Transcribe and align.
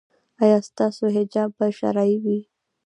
ایا 0.43 0.57
ستاسو 0.69 1.03
حجاب 1.15 1.49
به 1.57 1.67
شرعي 1.79 2.15
وي؟ 2.23 2.39